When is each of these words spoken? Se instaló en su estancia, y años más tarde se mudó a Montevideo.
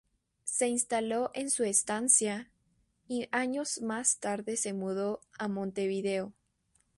Se 0.45 0.67
instaló 0.67 1.29
en 1.35 1.51
su 1.51 1.63
estancia, 1.63 2.49
y 3.07 3.27
años 3.31 3.81
más 3.83 4.17
tarde 4.19 4.57
se 4.57 4.73
mudó 4.73 5.21
a 5.37 5.47
Montevideo. 5.47 6.33